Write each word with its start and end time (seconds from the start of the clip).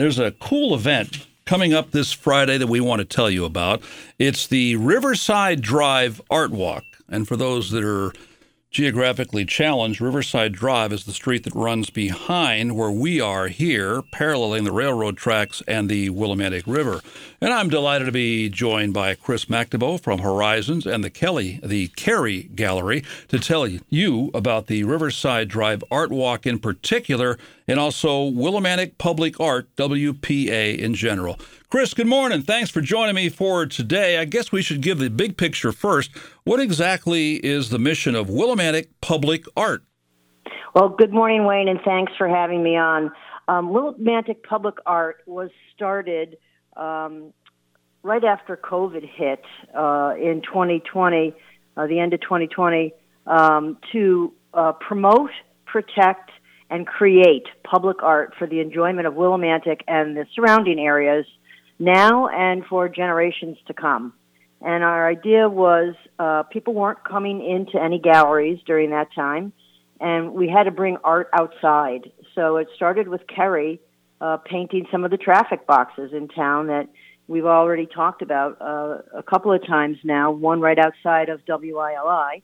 there's 0.00 0.18
a 0.18 0.30
cool 0.32 0.74
event 0.74 1.26
coming 1.44 1.74
up 1.74 1.90
this 1.90 2.12
Friday 2.12 2.56
that 2.56 2.68
we 2.68 2.80
want 2.80 3.00
to 3.00 3.04
tell 3.04 3.28
you 3.28 3.44
about. 3.44 3.82
It's 4.18 4.46
the 4.46 4.76
Riverside 4.76 5.60
Drive 5.60 6.20
Art 6.30 6.52
Walk. 6.52 6.84
And 7.08 7.28
for 7.28 7.36
those 7.36 7.70
that 7.72 7.84
are 7.84 8.12
geographically 8.70 9.44
challenged, 9.44 10.00
Riverside 10.00 10.52
Drive 10.52 10.92
is 10.92 11.04
the 11.04 11.12
street 11.12 11.42
that 11.42 11.54
runs 11.54 11.90
behind 11.90 12.76
where 12.76 12.90
we 12.90 13.20
are 13.20 13.48
here, 13.48 14.00
paralleling 14.12 14.62
the 14.62 14.72
railroad 14.72 15.16
tracks 15.16 15.60
and 15.66 15.88
the 15.88 16.08
Willimantic 16.10 16.62
River. 16.66 17.00
And 17.40 17.52
I'm 17.52 17.68
delighted 17.68 18.04
to 18.04 18.12
be 18.12 18.48
joined 18.48 18.94
by 18.94 19.16
Chris 19.16 19.46
McNaboe 19.46 20.00
from 20.00 20.20
Horizons 20.20 20.86
and 20.86 21.02
the 21.02 21.10
Kelly, 21.10 21.58
the 21.64 21.88
Cary 21.88 22.44
Gallery, 22.54 23.02
to 23.28 23.40
tell 23.40 23.66
you 23.66 24.30
about 24.32 24.68
the 24.68 24.84
Riverside 24.84 25.48
Drive 25.48 25.82
Art 25.90 26.10
Walk 26.10 26.46
in 26.46 26.60
particular, 26.60 27.38
and 27.70 27.78
also 27.78 28.28
Willimantic 28.28 28.98
Public 28.98 29.38
Art, 29.38 29.74
WPA 29.76 30.76
in 30.76 30.92
general. 30.92 31.38
Chris, 31.70 31.94
good 31.94 32.08
morning. 32.08 32.42
Thanks 32.42 32.68
for 32.68 32.80
joining 32.80 33.14
me 33.14 33.28
for 33.28 33.64
today. 33.64 34.18
I 34.18 34.24
guess 34.24 34.50
we 34.50 34.60
should 34.60 34.80
give 34.80 34.98
the 34.98 35.08
big 35.08 35.36
picture 35.36 35.70
first. 35.70 36.10
What 36.42 36.58
exactly 36.58 37.34
is 37.34 37.70
the 37.70 37.78
mission 37.78 38.16
of 38.16 38.26
Willimantic 38.26 38.88
Public 39.00 39.44
Art? 39.56 39.84
Well, 40.74 40.88
good 40.88 41.12
morning, 41.12 41.44
Wayne, 41.44 41.68
and 41.68 41.78
thanks 41.84 42.12
for 42.18 42.28
having 42.28 42.60
me 42.64 42.76
on. 42.76 43.12
Um, 43.46 43.68
Willimantic 43.68 44.42
Public 44.42 44.78
Art 44.84 45.18
was 45.26 45.50
started 45.72 46.38
um, 46.76 47.32
right 48.02 48.24
after 48.24 48.56
COVID 48.56 49.08
hit 49.08 49.44
uh, 49.76 50.14
in 50.20 50.42
2020, 50.42 51.34
uh, 51.76 51.86
the 51.86 52.00
end 52.00 52.14
of 52.14 52.20
2020, 52.20 52.92
um, 53.28 53.78
to 53.92 54.32
uh, 54.54 54.72
promote, 54.72 55.30
protect, 55.66 56.30
and 56.70 56.86
create 56.86 57.46
public 57.64 58.02
art 58.02 58.34
for 58.38 58.46
the 58.46 58.60
enjoyment 58.60 59.06
of 59.06 59.14
Willimantic 59.14 59.80
and 59.88 60.16
the 60.16 60.24
surrounding 60.34 60.78
areas 60.78 61.26
now 61.78 62.28
and 62.28 62.64
for 62.66 62.88
generations 62.88 63.58
to 63.66 63.74
come. 63.74 64.12
And 64.62 64.84
our 64.84 65.08
idea 65.08 65.48
was 65.48 65.94
uh, 66.18 66.44
people 66.44 66.74
weren't 66.74 67.02
coming 67.02 67.44
into 67.44 67.82
any 67.82 67.98
galleries 67.98 68.60
during 68.66 68.90
that 68.90 69.08
time, 69.14 69.52
and 70.00 70.32
we 70.32 70.48
had 70.48 70.64
to 70.64 70.70
bring 70.70 70.98
art 71.02 71.28
outside. 71.32 72.12
So 72.34 72.56
it 72.58 72.68
started 72.76 73.08
with 73.08 73.22
Kerry 73.26 73.80
uh, 74.20 74.36
painting 74.36 74.86
some 74.92 75.04
of 75.04 75.10
the 75.10 75.16
traffic 75.16 75.66
boxes 75.66 76.12
in 76.12 76.28
town 76.28 76.66
that 76.68 76.88
we've 77.26 77.46
already 77.46 77.86
talked 77.86 78.22
about 78.22 78.60
uh, 78.60 78.98
a 79.16 79.22
couple 79.22 79.52
of 79.52 79.66
times 79.66 79.96
now, 80.04 80.30
one 80.30 80.60
right 80.60 80.78
outside 80.78 81.30
of 81.30 81.40
WILI. 81.46 82.42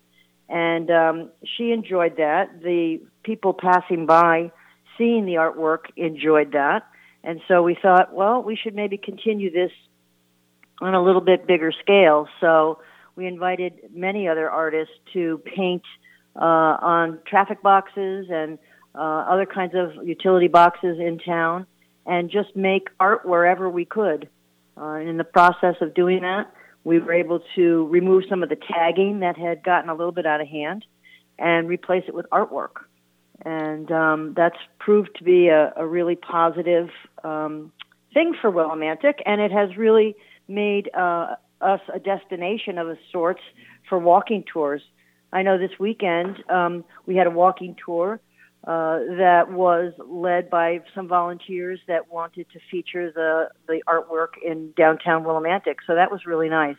And 0.48 0.91
um, 0.91 1.30
she 1.56 1.72
enjoyed 1.72 2.16
that. 2.19 2.62
The 2.62 3.00
people 3.22 3.52
passing 3.52 4.06
by 4.06 4.52
seeing 4.97 5.27
the 5.27 5.34
artwork 5.34 5.86
enjoyed 5.97 6.52
that. 6.52 6.86
And 7.25 7.41
so 7.48 7.62
we 7.62 7.77
thought, 7.80 8.14
well, 8.14 8.42
we 8.42 8.56
should 8.56 8.74
maybe 8.74 8.97
continue 8.97 9.50
this 9.50 9.72
on 10.80 10.94
a 10.94 11.02
little 11.02 11.20
bit 11.20 11.47
bigger 11.47 11.72
scale. 11.83 12.28
So 12.41 12.80
we 13.17 13.27
invited 13.27 13.72
many 13.92 14.28
other 14.28 14.48
artists 14.48 14.94
to 15.14 15.41
paint 15.44 15.83
uh, 16.36 16.77
on 16.80 17.19
traffic 17.27 17.62
boxes 17.62 18.27
and 18.30 18.58
uh, 18.94 18.98
other 18.98 19.47
kinds 19.47 19.74
of 19.74 20.06
utility 20.06 20.48
boxes 20.48 20.98
in 20.98 21.19
town 21.19 21.67
and 22.06 22.30
just 22.30 22.55
make 22.55 22.89
art 23.00 23.27
wherever 23.27 23.69
we 23.69 23.84
could. 23.84 24.28
Uh, 24.78 24.97
in 24.97 25.17
the 25.17 25.24
process 25.24 25.74
of 25.80 25.94
doing 25.94 26.20
that, 26.20 26.52
we 26.87 26.98
were 26.98 27.12
able 27.12 27.41
to 27.56 27.87
remove 27.89 28.25
some 28.29 28.42
of 28.42 28.48
the 28.48 28.56
tagging 28.56 29.20
that 29.20 29.37
had 29.37 29.62
gotten 29.62 29.91
a 29.91 29.95
little 29.95 30.12
bit 30.12 30.25
out 30.25 30.41
of 30.41 30.47
hand 30.47 30.84
and 31.39 31.69
replace 31.69 32.05
it 32.09 32.15
with 32.15 32.27
artwork 32.31 32.87
and 33.45 33.91
um, 33.92 34.34
that's 34.37 34.56
proved 34.79 35.11
to 35.19 35.25
be 35.25 35.48
a, 35.48 35.73
a 35.77 35.87
really 35.87 36.17
positive 36.17 36.89
um, 37.23 37.73
thing 38.14 38.34
for 38.41 38.51
Willimantic, 38.51 39.20
and 39.27 39.41
it 39.41 39.53
has 39.53 39.77
really 39.77 40.17
made 40.48 40.91
uh, 40.95 41.34
us 41.61 41.81
a 41.92 41.98
destination 41.98 42.79
of 42.79 42.89
a 42.89 42.97
sorts 43.12 43.42
for 43.89 43.98
walking 43.98 44.45
tours. 44.51 44.83
I 45.33 45.42
know 45.42 45.58
this 45.58 45.79
weekend 45.79 46.42
um, 46.48 46.85
we 47.05 47.17
had 47.17 47.27
a 47.27 47.30
walking 47.30 47.77
tour 47.85 48.20
uh, 48.66 48.98
that 49.16 49.52
was 49.52 49.92
led 50.08 50.50
by 50.50 50.80
some 50.94 51.06
volunteers 51.06 51.78
that 51.86 52.10
wanted 52.12 52.46
to 52.52 52.58
feature 52.70 53.12
the 53.12 53.48
the 53.68 53.80
artwork 53.88 54.42
in 54.44 54.72
downtown 54.77 55.22
Willimantic, 55.22 55.77
so 55.86 55.94
that 55.94 56.10
was 56.10 56.27
really 56.27 56.48
nice. 56.48 56.77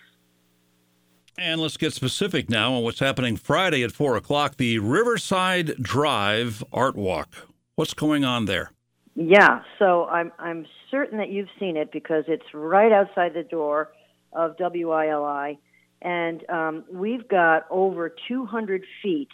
And 1.40 1.62
let's 1.62 1.78
get 1.78 1.94
specific 1.94 2.50
now 2.50 2.74
on 2.74 2.84
what's 2.84 3.00
happening 3.00 3.38
Friday 3.38 3.84
at 3.84 3.92
4 3.92 4.16
o'clock 4.16 4.58
the 4.58 4.80
Riverside 4.80 5.76
Drive 5.80 6.64
Art 6.74 6.96
Walk. 6.96 7.48
What's 7.76 7.94
going 7.94 8.26
on 8.26 8.46
there? 8.46 8.72
Yeah, 9.14 9.62
so 9.78 10.06
I'm, 10.06 10.32
I'm 10.40 10.66
certain 10.90 11.20
that 11.20 11.30
you've 11.30 11.50
seen 11.60 11.78
it 11.78 11.92
because 11.92 12.24
it's 12.28 12.54
right 12.56 12.92
outside 12.92 13.36
the 13.36 13.44
door 13.44 13.92
of 14.34 14.58
WILI. 14.58 15.60
And 16.02 16.50
um, 16.50 16.86
we've 16.92 17.28
got 17.28 17.68
over 17.70 18.14
200 18.28 18.84
feet 19.04 19.30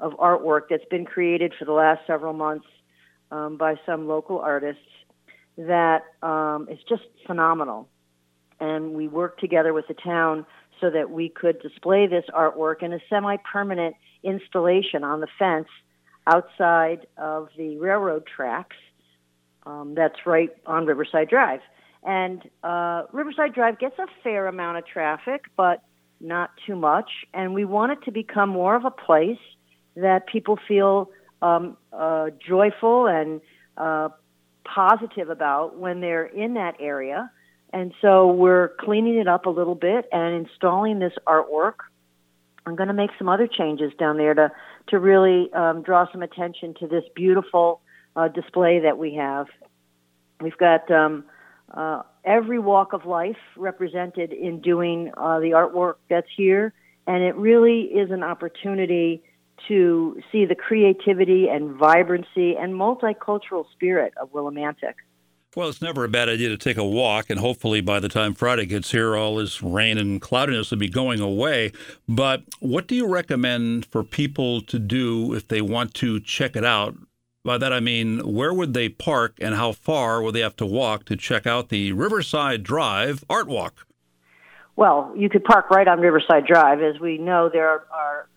of 0.00 0.12
artwork 0.14 0.62
that's 0.70 0.84
been 0.90 1.04
created 1.04 1.54
for 1.58 1.64
the 1.64 1.72
last 1.72 2.00
several 2.06 2.32
months 2.32 2.66
um, 3.30 3.56
by 3.56 3.74
some 3.84 4.06
local 4.06 4.38
artists 4.38 4.82
that 5.56 6.02
um, 6.22 6.68
is 6.70 6.78
just 6.88 7.04
phenomenal. 7.26 7.88
And 8.60 8.94
we 8.94 9.08
worked 9.08 9.40
together 9.40 9.72
with 9.72 9.86
the 9.88 9.94
town 9.94 10.46
so 10.80 10.90
that 10.90 11.10
we 11.10 11.28
could 11.28 11.60
display 11.60 12.06
this 12.06 12.24
artwork 12.34 12.82
in 12.82 12.92
a 12.92 12.98
semi 13.08 13.36
permanent 13.50 13.96
installation 14.22 15.04
on 15.04 15.20
the 15.20 15.28
fence 15.38 15.68
outside 16.26 17.06
of 17.16 17.48
the 17.56 17.78
railroad 17.78 18.24
tracks. 18.26 18.76
Um, 19.64 19.94
that's 19.96 20.26
right 20.26 20.50
on 20.66 20.86
Riverside 20.86 21.28
Drive. 21.28 21.60
And 22.02 22.42
uh, 22.62 23.04
Riverside 23.12 23.52
Drive 23.52 23.78
gets 23.78 23.98
a 23.98 24.06
fair 24.22 24.46
amount 24.46 24.78
of 24.78 24.86
traffic, 24.86 25.46
but 25.56 25.82
not 26.20 26.50
too 26.66 26.76
much. 26.76 27.10
And 27.34 27.52
we 27.52 27.64
want 27.64 27.92
it 27.92 27.98
to 28.04 28.12
become 28.12 28.50
more 28.50 28.76
of 28.76 28.84
a 28.84 28.90
place 28.90 29.38
that 29.96 30.26
people 30.26 30.58
feel 30.68 31.10
um, 31.42 31.76
uh, 31.92 32.30
joyful 32.46 33.06
and 33.06 33.40
uh, 33.76 34.08
positive 34.64 35.30
about 35.30 35.78
when 35.78 36.00
they're 36.00 36.26
in 36.26 36.54
that 36.54 36.76
area. 36.80 37.30
And 37.72 37.92
so 38.00 38.28
we're 38.28 38.68
cleaning 38.80 39.16
it 39.16 39.28
up 39.28 39.46
a 39.46 39.50
little 39.50 39.74
bit 39.74 40.08
and 40.12 40.46
installing 40.46 40.98
this 40.98 41.12
artwork. 41.26 41.74
I'm 42.64 42.74
going 42.74 42.88
to 42.88 42.94
make 42.94 43.10
some 43.18 43.28
other 43.28 43.46
changes 43.46 43.92
down 43.98 44.16
there 44.16 44.34
to 44.34 44.50
to 44.88 44.98
really 45.00 45.52
um, 45.52 45.82
draw 45.82 46.10
some 46.12 46.22
attention 46.22 46.74
to 46.80 46.86
this 46.86 47.02
beautiful 47.14 47.80
uh, 48.14 48.28
display 48.28 48.80
that 48.80 48.98
we 48.98 49.14
have. 49.14 49.46
We've 50.40 50.56
got 50.56 50.88
um, 50.90 51.24
uh, 51.72 52.02
every 52.24 52.58
walk 52.58 52.92
of 52.92 53.04
life 53.04 53.36
represented 53.56 54.32
in 54.32 54.60
doing 54.60 55.12
uh, 55.16 55.40
the 55.40 55.50
artwork 55.50 55.94
that's 56.08 56.28
here, 56.36 56.72
and 57.06 57.22
it 57.22 57.34
really 57.36 57.82
is 57.82 58.10
an 58.10 58.22
opportunity 58.22 59.22
to 59.68 60.20
see 60.30 60.44
the 60.44 60.54
creativity 60.54 61.48
and 61.48 61.74
vibrancy 61.76 62.56
and 62.56 62.74
multicultural 62.74 63.64
spirit 63.72 64.12
of 64.20 64.32
Willimantic. 64.32 64.94
Well, 65.56 65.70
it's 65.70 65.80
never 65.80 66.04
a 66.04 66.08
bad 66.08 66.28
idea 66.28 66.50
to 66.50 66.58
take 66.58 66.76
a 66.76 66.84
walk, 66.84 67.30
and 67.30 67.40
hopefully 67.40 67.80
by 67.80 67.98
the 67.98 68.10
time 68.10 68.34
Friday 68.34 68.66
gets 68.66 68.90
here, 68.90 69.16
all 69.16 69.36
this 69.36 69.62
rain 69.62 69.96
and 69.96 70.20
cloudiness 70.20 70.70
will 70.70 70.76
be 70.76 70.90
going 70.90 71.20
away. 71.20 71.72
But 72.06 72.42
what 72.60 72.86
do 72.86 72.94
you 72.94 73.08
recommend 73.08 73.86
for 73.86 74.04
people 74.04 74.60
to 74.60 74.78
do 74.78 75.32
if 75.32 75.48
they 75.48 75.62
want 75.62 75.94
to 75.94 76.20
check 76.20 76.56
it 76.56 76.64
out? 76.64 76.94
By 77.42 77.56
that 77.56 77.72
I 77.72 77.80
mean, 77.80 78.18
where 78.34 78.52
would 78.52 78.74
they 78.74 78.90
park 78.90 79.38
and 79.40 79.54
how 79.54 79.72
far 79.72 80.20
would 80.20 80.34
they 80.34 80.40
have 80.40 80.56
to 80.56 80.66
walk 80.66 81.06
to 81.06 81.16
check 81.16 81.46
out 81.46 81.70
the 81.70 81.92
Riverside 81.92 82.62
Drive 82.62 83.24
Art 83.30 83.46
Walk? 83.46 83.86
Well, 84.76 85.14
you 85.16 85.30
could 85.30 85.44
park 85.44 85.70
right 85.70 85.88
on 85.88 86.00
Riverside 86.00 86.44
Drive. 86.44 86.82
As 86.82 87.00
we 87.00 87.16
know, 87.16 87.48
there 87.50 87.66
are, 87.66 88.28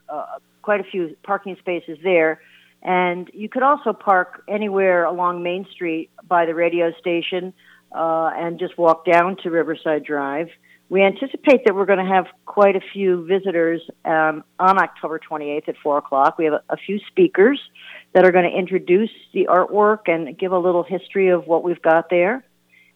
quite 0.69 0.81
a 0.81 0.91
few 0.91 1.17
parking 1.23 1.55
spaces 1.57 1.97
there. 2.03 2.39
And 2.83 3.27
you 3.33 3.49
could 3.49 3.63
also 3.63 3.91
park 3.91 4.43
anywhere 4.47 5.03
along 5.03 5.41
Main 5.41 5.65
Street 5.71 6.11
by 6.27 6.45
the 6.45 6.53
radio 6.53 6.91
station 6.99 7.55
uh, 7.91 8.29
and 8.35 8.59
just 8.59 8.77
walk 8.77 9.03
down 9.03 9.35
to 9.37 9.49
Riverside 9.49 10.03
Drive. 10.03 10.49
We 10.87 11.01
anticipate 11.01 11.65
that 11.65 11.73
we're 11.73 11.87
going 11.87 12.05
to 12.05 12.13
have 12.13 12.27
quite 12.45 12.75
a 12.75 12.81
few 12.93 13.25
visitors 13.25 13.81
um, 14.05 14.43
on 14.59 14.77
October 14.77 15.19
28th 15.19 15.69
at 15.69 15.75
4 15.81 15.97
o'clock. 15.97 16.37
We 16.37 16.45
have 16.45 16.53
a, 16.53 16.61
a 16.69 16.77
few 16.77 16.99
speakers 17.07 17.59
that 18.13 18.23
are 18.23 18.31
going 18.31 18.47
to 18.47 18.55
introduce 18.55 19.09
the 19.33 19.47
artwork 19.49 20.01
and 20.05 20.37
give 20.37 20.51
a 20.51 20.59
little 20.59 20.83
history 20.83 21.29
of 21.29 21.47
what 21.47 21.63
we've 21.63 21.81
got 21.81 22.11
there 22.11 22.45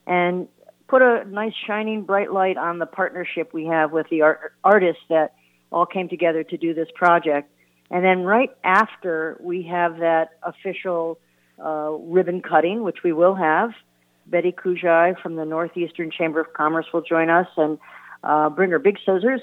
and 0.05 0.47
put 0.87 1.01
a 1.01 1.23
nice 1.25 1.53
shining 1.65 2.03
bright 2.03 2.31
light 2.31 2.57
on 2.57 2.77
the 2.77 2.85
partnership 2.85 3.51
we 3.51 3.65
have 3.65 3.91
with 3.91 4.07
the 4.11 4.21
art- 4.21 4.53
artists 4.63 5.01
that 5.09 5.33
all 5.73 5.87
came 5.87 6.07
together 6.07 6.43
to 6.43 6.55
do 6.55 6.73
this 6.73 6.87
project. 6.93 7.49
And 7.93 8.03
then 8.03 8.23
right 8.23 8.49
after 8.63 9.37
we 9.39 9.61
have 9.71 9.99
that 9.99 10.31
official 10.41 11.19
uh, 11.63 11.91
ribbon 11.91 12.41
cutting, 12.41 12.81
which 12.81 13.03
we 13.03 13.13
will 13.13 13.35
have, 13.35 13.69
Betty 14.25 14.51
Kujai 14.51 15.13
from 15.21 15.35
the 15.35 15.45
Northeastern 15.45 16.09
Chamber 16.09 16.41
of 16.41 16.53
Commerce 16.53 16.87
will 16.91 17.03
join 17.03 17.29
us 17.29 17.45
and 17.55 17.77
uh, 18.23 18.49
bring 18.49 18.71
her 18.71 18.79
big 18.79 18.97
scissors. 19.05 19.41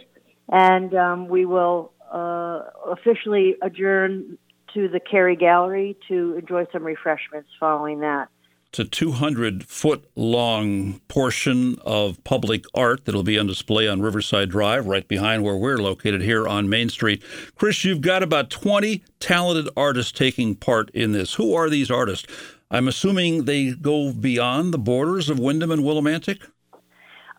And 0.49 0.93
um, 0.97 1.29
we 1.29 1.47
will 1.47 1.93
uh, 2.13 2.63
officially 2.89 3.55
adjourn 3.63 4.37
to 4.75 4.89
the 4.89 4.99
Cary 4.99 5.37
Gallery 5.37 5.97
to 6.09 6.37
enjoy 6.37 6.67
some 6.73 6.83
refreshments 6.83 7.51
following 7.61 8.01
that. 8.01 8.31
A 8.79 8.85
200 8.85 9.65
foot 9.65 10.09
long 10.15 11.01
portion 11.09 11.77
of 11.85 12.23
public 12.25 12.65
art 12.75 13.05
that'll 13.05 13.23
be 13.23 13.39
on 13.39 13.47
display 13.47 13.89
on 13.89 14.01
Riverside 14.01 14.51
Drive, 14.51 14.87
right 14.87 15.07
behind 15.09 15.43
where 15.43 15.57
we're 15.57 15.79
located 15.79 16.23
here 16.23 16.47
on 16.47 16.69
Main 16.69 16.89
Street. 16.89 17.23
Chris, 17.57 17.85
you've 17.85 18.01
got 18.01 18.23
about 18.23 18.51
20 18.51 19.03
talented 19.19 19.69
artists 19.77 20.13
taking 20.13 20.55
part 20.55 20.91
in 20.91 21.13
this. 21.13 21.35
Who 21.35 21.55
are 21.55 21.69
these 21.69 21.91
artists? 21.91 22.27
I'm 22.71 22.87
assuming 22.87 23.47
they 23.47 23.73
go 23.73 24.13
beyond 24.13 24.73
the 24.73 24.79
borders 24.79 25.29
of 25.29 25.39
Windham 25.39 25.73
and 25.73 25.83
Willimantic? 25.83 26.41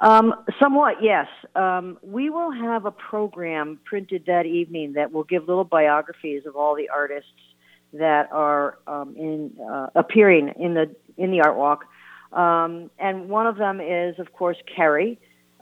Um, 0.01 0.33
somewhat, 0.59 0.95
yes. 1.01 1.27
Um, 1.55 1.97
we 2.01 2.29
will 2.29 2.51
have 2.51 2.85
a 2.85 2.91
program 2.91 3.79
printed 3.85 4.25
that 4.25 4.45
evening 4.45 4.93
that 4.93 5.11
will 5.11 5.23
give 5.23 5.47
little 5.47 5.63
biographies 5.63 6.45
of 6.45 6.55
all 6.55 6.75
the 6.75 6.89
artists 6.89 7.29
that 7.93 8.31
are 8.31 8.79
um, 8.87 9.15
in 9.15 9.51
uh, 9.61 9.87
appearing 9.95 10.53
in 10.59 10.73
the 10.73 10.95
in 11.17 11.31
the 11.31 11.41
art 11.41 11.57
walk. 11.57 11.85
Um, 12.33 12.89
and 12.97 13.29
one 13.29 13.47
of 13.47 13.57
them 13.57 13.81
is, 13.81 14.17
of 14.19 14.31
course, 14.33 14.57
Carrie. 14.73 15.19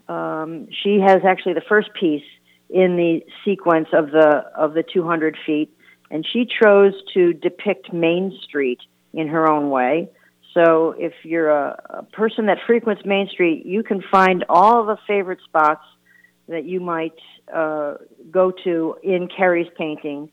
Um, 0.08 0.68
she 0.84 1.00
has 1.00 1.20
actually 1.26 1.54
the 1.54 1.64
first 1.68 1.90
piece 2.00 2.24
in 2.70 2.96
the 2.96 3.22
sequence 3.44 3.88
of 3.94 4.12
the 4.12 4.44
of 4.56 4.74
the 4.74 4.84
200 4.84 5.38
feet, 5.46 5.72
and 6.12 6.26
she 6.32 6.46
chose 6.46 6.94
to 7.14 7.34
depict 7.34 7.92
Main 7.92 8.38
Street 8.44 8.80
in 9.14 9.28
her 9.28 9.50
own 9.50 9.70
way. 9.70 10.10
So 10.54 10.96
if 10.98 11.14
you're 11.24 11.50
a, 11.50 11.82
a 11.90 12.04
person 12.04 12.48
that 12.48 12.58
frequents 12.66 13.04
Main 13.06 13.28
Street, 13.30 13.66
you 13.66 13.84
can 13.84 14.04
find 14.12 14.46
all 14.50 14.86
the 14.86 14.98
favorite 15.08 15.40
spots 15.46 15.84
that 16.48 16.66
you 16.66 16.80
might 16.80 17.14
uh, 17.54 17.96
go 18.32 18.52
to 18.64 18.98
in 19.04 19.28
Carrie's 19.36 19.70
painting 19.78 20.32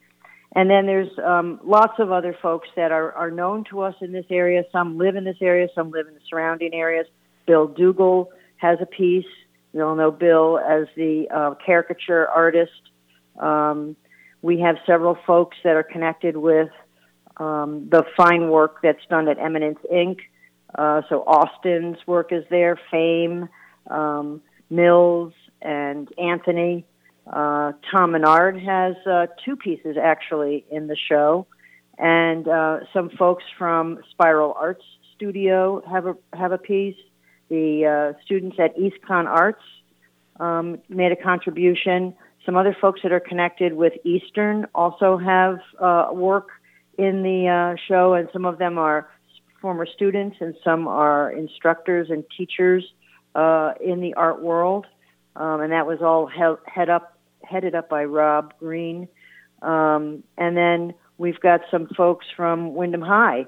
and 0.56 0.70
then 0.70 0.86
there's 0.86 1.10
um, 1.22 1.60
lots 1.62 1.92
of 1.98 2.10
other 2.10 2.34
folks 2.40 2.66
that 2.76 2.90
are, 2.90 3.12
are 3.12 3.30
known 3.30 3.64
to 3.68 3.82
us 3.82 3.94
in 4.00 4.10
this 4.10 4.24
area. 4.30 4.64
Some 4.72 4.96
live 4.96 5.14
in 5.14 5.22
this 5.22 5.36
area, 5.42 5.68
some 5.74 5.90
live 5.90 6.08
in 6.08 6.14
the 6.14 6.20
surrounding 6.30 6.72
areas. 6.72 7.06
Bill 7.46 7.68
Dougal 7.68 8.30
has 8.56 8.78
a 8.80 8.86
piece. 8.86 9.26
We 9.74 9.82
all 9.82 9.94
know 9.94 10.10
Bill 10.10 10.58
as 10.58 10.86
the 10.96 11.28
uh, 11.28 11.54
caricature 11.64 12.26
artist. 12.26 12.72
Um, 13.38 13.96
we 14.40 14.60
have 14.60 14.76
several 14.86 15.18
folks 15.26 15.58
that 15.62 15.76
are 15.76 15.82
connected 15.82 16.38
with 16.38 16.70
um, 17.36 17.88
the 17.90 18.04
fine 18.16 18.48
work 18.48 18.78
that's 18.82 19.04
done 19.10 19.28
at 19.28 19.38
Eminence 19.38 19.78
Inc. 19.92 20.20
Uh, 20.74 21.02
so 21.10 21.22
Austin's 21.24 21.98
work 22.06 22.32
is 22.32 22.44
there, 22.48 22.80
Fame, 22.90 23.50
um, 23.90 24.40
Mills, 24.70 25.34
and 25.60 26.08
Anthony. 26.16 26.86
Uh, 27.26 27.72
Tom 27.90 28.12
Menard 28.12 28.60
has 28.60 28.94
uh, 29.04 29.26
two 29.44 29.56
pieces 29.56 29.96
actually 30.00 30.64
in 30.70 30.86
the 30.86 30.96
show, 30.96 31.46
and 31.98 32.46
uh, 32.46 32.80
some 32.92 33.10
folks 33.10 33.42
from 33.58 33.98
Spiral 34.12 34.54
Arts 34.56 34.84
Studio 35.16 35.82
have 35.90 36.06
a 36.06 36.16
have 36.32 36.52
a 36.52 36.58
piece. 36.58 36.96
The 37.48 38.14
uh, 38.14 38.20
students 38.24 38.56
at 38.58 38.76
EASTCONN 38.76 39.26
Arts 39.26 39.62
um, 40.38 40.78
made 40.88 41.10
a 41.10 41.16
contribution. 41.16 42.14
Some 42.44 42.56
other 42.56 42.76
folks 42.80 43.00
that 43.02 43.12
are 43.12 43.20
connected 43.20 43.72
with 43.72 43.94
Eastern 44.04 44.66
also 44.74 45.16
have 45.16 45.58
uh, 45.80 46.08
work 46.12 46.48
in 46.96 47.22
the 47.22 47.48
uh, 47.48 47.76
show, 47.88 48.14
and 48.14 48.28
some 48.32 48.44
of 48.44 48.58
them 48.58 48.78
are 48.78 49.08
former 49.60 49.86
students, 49.86 50.36
and 50.40 50.54
some 50.62 50.86
are 50.86 51.32
instructors 51.32 52.08
and 52.08 52.24
teachers 52.36 52.84
in 53.34 54.00
the 54.00 54.14
art 54.16 54.40
world. 54.40 54.86
Um, 55.34 55.60
and 55.60 55.72
that 55.72 55.86
was 55.86 56.00
all 56.00 56.26
he- 56.26 56.70
head 56.72 56.88
up 56.88 57.15
headed 57.48 57.74
up 57.74 57.88
by 57.88 58.04
Rob 58.04 58.54
Green. 58.58 59.08
Um, 59.62 60.22
and 60.36 60.56
then 60.56 60.94
we've 61.18 61.40
got 61.40 61.60
some 61.70 61.88
folks 61.96 62.26
from 62.36 62.74
Windham 62.74 63.02
High, 63.02 63.46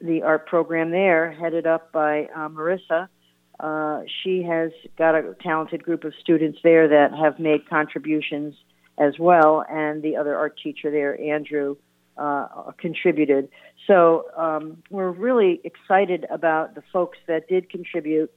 the 0.00 0.22
art 0.22 0.46
program 0.46 0.90
there, 0.90 1.32
headed 1.32 1.66
up 1.66 1.92
by 1.92 2.28
uh, 2.34 2.48
Marissa. 2.48 3.08
Uh, 3.58 4.02
she 4.22 4.42
has 4.42 4.70
got 4.96 5.14
a 5.14 5.34
talented 5.42 5.82
group 5.82 6.04
of 6.04 6.14
students 6.20 6.58
there 6.62 6.88
that 6.88 7.12
have 7.12 7.38
made 7.38 7.68
contributions 7.68 8.54
as 8.98 9.18
well, 9.18 9.64
and 9.70 10.02
the 10.02 10.16
other 10.16 10.36
art 10.36 10.58
teacher 10.62 10.90
there, 10.90 11.20
Andrew, 11.20 11.76
uh, 12.16 12.72
contributed. 12.78 13.48
So 13.86 14.26
um, 14.36 14.82
we're 14.90 15.10
really 15.10 15.60
excited 15.64 16.26
about 16.30 16.74
the 16.74 16.82
folks 16.92 17.18
that 17.26 17.48
did 17.48 17.70
contribute 17.70 18.30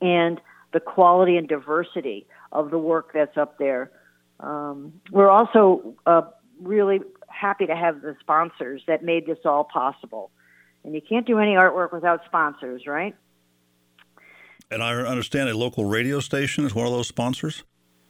and 0.00 0.40
the 0.72 0.80
quality 0.80 1.36
and 1.36 1.48
diversity 1.48 2.26
of 2.52 2.70
the 2.70 2.78
work 2.78 3.12
that's 3.14 3.36
up 3.36 3.58
there. 3.58 3.90
Um, 4.40 5.00
we're 5.10 5.30
also 5.30 5.94
uh, 6.06 6.22
really 6.60 7.00
happy 7.28 7.66
to 7.66 7.76
have 7.76 8.00
the 8.02 8.16
sponsors 8.20 8.82
that 8.86 9.02
made 9.02 9.26
this 9.26 9.38
all 9.44 9.64
possible. 9.64 10.30
And 10.84 10.94
you 10.94 11.00
can't 11.00 11.26
do 11.26 11.38
any 11.38 11.52
artwork 11.52 11.92
without 11.92 12.20
sponsors, 12.26 12.86
right? 12.86 13.14
And 14.70 14.82
I 14.82 14.94
understand 14.94 15.48
a 15.48 15.56
local 15.56 15.84
radio 15.84 16.20
station 16.20 16.64
is 16.64 16.74
one 16.74 16.86
of 16.86 16.92
those 16.92 17.08
sponsors? 17.08 17.64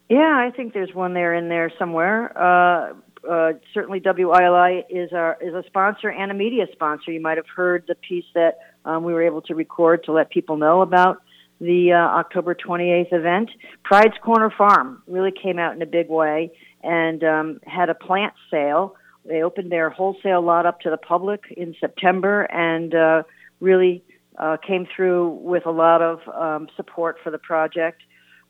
Yeah, 0.09 0.17
I 0.19 0.51
think 0.55 0.73
there's 0.73 0.93
one 0.93 1.13
there 1.13 1.33
in 1.33 1.49
there 1.49 1.71
somewhere. 1.77 2.37
Uh, 2.37 2.93
uh, 3.29 3.53
certainly, 3.73 3.99
WILI 3.99 4.85
is 4.89 5.11
our 5.13 5.37
is 5.41 5.53
a 5.53 5.63
sponsor 5.67 6.09
and 6.09 6.31
a 6.31 6.33
media 6.33 6.65
sponsor. 6.71 7.11
You 7.11 7.21
might 7.21 7.37
have 7.37 7.47
heard 7.53 7.85
the 7.87 7.95
piece 7.95 8.25
that 8.33 8.59
um, 8.85 9.03
we 9.03 9.13
were 9.13 9.21
able 9.21 9.41
to 9.43 9.55
record 9.55 10.03
to 10.05 10.11
let 10.11 10.29
people 10.29 10.57
know 10.57 10.81
about 10.81 11.21
the 11.59 11.91
uh, 11.93 11.97
October 11.97 12.55
28th 12.55 13.13
event. 13.13 13.49
Pride's 13.83 14.15
Corner 14.23 14.51
Farm 14.55 15.03
really 15.07 15.31
came 15.31 15.59
out 15.59 15.75
in 15.75 15.81
a 15.81 15.85
big 15.85 16.09
way 16.09 16.51
and 16.83 17.23
um, 17.23 17.59
had 17.65 17.89
a 17.89 17.95
plant 17.95 18.33
sale. 18.49 18.95
They 19.25 19.43
opened 19.43 19.71
their 19.71 19.89
wholesale 19.89 20.41
lot 20.41 20.65
up 20.65 20.79
to 20.81 20.89
the 20.89 20.97
public 20.97 21.41
in 21.55 21.75
September 21.79 22.43
and 22.43 22.95
uh, 22.95 23.23
really 23.59 24.03
uh, 24.37 24.57
came 24.65 24.87
through 24.95 25.29
with 25.41 25.65
a 25.65 25.71
lot 25.71 26.01
of 26.01 26.19
um, 26.33 26.67
support 26.75 27.17
for 27.23 27.29
the 27.29 27.37
project. 27.37 28.01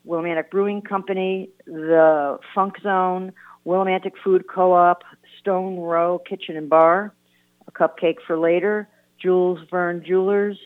Willimantic 0.06 0.50
Brewing 0.50 0.80
Company, 0.80 1.50
the 1.66 2.38
Funk 2.54 2.76
Zone, 2.82 3.32
Willimantic 3.66 4.12
Food 4.24 4.46
Co-op, 4.48 5.02
Stone 5.38 5.78
Row 5.78 6.18
Kitchen 6.18 6.56
and 6.56 6.70
Bar, 6.70 7.12
a 7.66 7.72
cupcake 7.72 8.16
for 8.26 8.38
later, 8.38 8.88
Jules 9.20 9.58
Verne 9.70 10.02
Jewelers, 10.06 10.58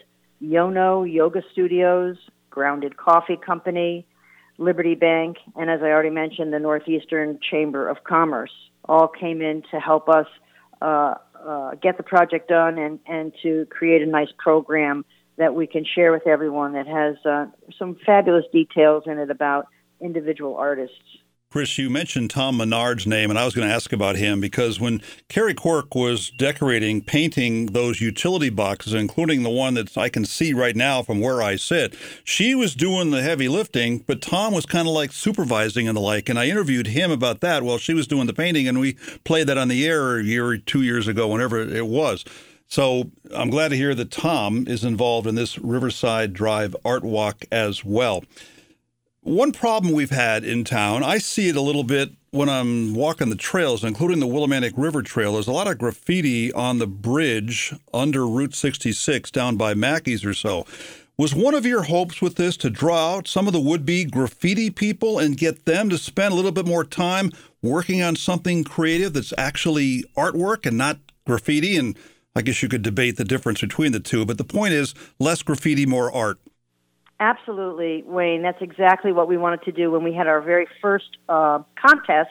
Yono 0.45 1.11
Yoga 1.11 1.43
Studios, 1.53 2.17
Grounded 2.51 2.97
Coffee 2.97 3.37
Company, 3.37 4.07
Liberty 4.59 4.95
Bank, 4.95 5.39
and 5.57 5.71
as 5.71 5.81
I 5.83 5.87
already 5.87 6.11
mentioned, 6.11 6.53
the 6.53 6.59
Northeastern 6.59 7.39
Chamber 7.51 7.89
of 7.89 8.05
Commerce 8.05 8.53
all 8.85 9.09
came 9.09 9.41
in 9.43 9.63
to 9.71 9.81
help 9.81 10.09
us 10.09 10.27
uh, 10.81 11.15
uh, 11.45 11.71
get 11.83 11.97
the 11.97 12.03
project 12.03 12.49
done 12.49 12.79
and, 12.79 12.99
and 13.07 13.33
to 13.43 13.67
create 13.71 14.03
a 14.03 14.07
nice 14.07 14.29
program 14.39 15.05
that 15.37 15.55
we 15.55 15.67
can 15.67 15.85
share 15.85 16.13
with 16.13 16.27
everyone 16.27 16.75
that 16.75 16.87
has 16.87 17.17
uh, 17.27 17.47
some 17.79 17.97
fabulous 18.07 18.45
details 18.53 19.05
in 19.07 19.19
it 19.19 19.31
about 19.31 19.67
individual 20.01 20.57
artists. 20.57 20.97
Chris, 21.55 21.79
you 21.79 21.89
mentioned 21.89 22.31
Tom 22.31 22.57
Menard's 22.57 23.07
name, 23.07 23.31
and 23.31 23.39
I 23.39 23.45
was 23.45 23.55
going 23.55 23.69
to 23.69 23.73
ask 23.73 23.93
about 23.93 24.17
him 24.17 24.41
because 24.41 24.81
when 24.81 25.01
Carrie 25.29 25.55
Quirk 25.55 25.95
was 25.95 26.31
decorating, 26.31 27.01
painting 27.01 27.67
those 27.67 28.01
utility 28.01 28.51
boxes, 28.51 28.93
including 28.93 29.45
the 29.45 29.51
one 29.51 29.75
that 29.75 29.97
I 29.97 30.09
can 30.09 30.25
see 30.25 30.53
right 30.53 30.75
now 30.75 31.05
from 31.05 31.21
where 31.21 31.41
I 31.41 31.55
sit, 31.55 31.95
she 32.25 32.57
was 32.57 32.75
doing 32.75 33.13
the 33.13 33.23
heavy 33.23 33.47
lifting, 33.47 33.99
but 33.99 34.21
Tom 34.21 34.53
was 34.53 34.67
kind 34.67 34.89
of 34.89 34.95
like 34.95 35.13
supervising 35.13 35.87
and 35.87 35.97
the 35.97 36.01
like. 36.01 36.29
And 36.29 36.41
I 36.41 36.49
interviewed 36.49 36.89
him 36.89 37.13
about 37.13 37.39
that 37.43 37.63
while 37.63 37.79
she 37.79 37.95
was 37.95 38.09
doing 38.09 38.27
the 38.27 38.35
painting, 38.35 38.67
and 38.67 38.81
we 38.81 38.95
played 39.23 39.47
that 39.47 39.57
on 39.57 39.69
the 39.69 39.87
air 39.87 40.19
a 40.19 40.25
year 40.25 40.47
or 40.47 40.59
two 40.59 40.83
years 40.83 41.07
ago, 41.07 41.29
whenever 41.29 41.61
it 41.61 41.87
was. 41.87 42.25
So 42.67 43.13
I'm 43.33 43.51
glad 43.51 43.69
to 43.69 43.77
hear 43.77 43.95
that 43.95 44.11
Tom 44.11 44.67
is 44.67 44.83
involved 44.83 45.29
in 45.29 45.37
this 45.37 45.57
Riverside 45.61 46.33
Drive 46.33 46.75
Art 46.85 47.05
Walk 47.05 47.45
as 47.53 47.85
well. 47.85 48.25
One 49.25 49.53
problem 49.53 49.95
we've 49.95 50.11
had 50.11 50.45
in 50.45 50.65
town, 50.65 51.03
I 51.03 51.17
see 51.17 51.49
it 51.49 51.57
a 51.57 51.63
little 51.63 51.83
bit 51.83 52.11
when 52.31 52.51
I'm 52.51 52.93
walking 52.93 53.31
the 53.31 53.37
trails, 53.37 53.83
including 53.83 54.21
the 54.21 54.27
Willimantic 54.27 54.75
River 54.77 55.01
Trail. 55.01 55.33
There's 55.33 55.47
a 55.47 55.53
lot 55.53 55.67
of 55.67 55.79
graffiti 55.79 56.53
on 56.53 56.77
the 56.77 56.87
bridge 56.87 57.73
under 57.95 58.27
Route 58.27 58.55
66 58.55 59.31
down 59.31 59.57
by 59.57 59.73
Mackey's 59.73 60.27
or 60.27 60.35
so. 60.35 60.67
Was 61.17 61.35
one 61.35 61.55
of 61.55 61.65
your 61.65 61.85
hopes 61.85 62.21
with 62.21 62.35
this 62.35 62.59
to 62.59 62.69
draw 62.69 63.15
out 63.15 63.27
some 63.27 63.47
of 63.47 63.55
the 63.55 63.61
would 63.61 63.87
be 63.87 64.05
graffiti 64.05 64.69
people 64.69 65.19
and 65.19 65.39
get 65.39 65.65
them 65.65 65.89
to 65.89 65.97
spend 65.97 66.33
a 66.33 66.37
little 66.37 66.53
bit 66.53 66.67
more 66.67 66.85
time 66.85 67.33
working 67.63 68.03
on 68.03 68.17
something 68.17 68.63
creative 68.63 69.15
that's 69.15 69.33
actually 69.39 70.05
artwork 70.19 70.67
and 70.67 70.77
not 70.77 70.99
graffiti? 71.27 71.79
And 71.79 71.97
I 72.37 72.43
guess 72.43 72.63
you 72.63 72.69
could 72.69 72.83
debate 72.83 73.17
the 73.17 73.25
difference 73.25 73.63
between 73.63 73.93
the 73.93 74.01
two, 74.01 74.27
but 74.27 74.37
the 74.37 74.45
point 74.45 74.75
is 74.75 74.95
less 75.19 75.43
graffiti, 75.43 75.87
more 75.87 76.13
art. 76.13 76.41
Absolutely, 77.25 78.03
Wayne. 78.07 78.43
That's 78.43 78.61
exactly 78.61 79.11
what 79.11 79.29
we 79.29 79.39
wanted 79.39 79.63
to 79.63 79.73
do 79.73 79.91
when 79.91 80.05
we 80.05 80.13
had 80.13 80.27
our 80.27 80.43
very 80.43 80.67
first 80.83 81.17
uh, 81.27 81.61
contest 81.75 82.29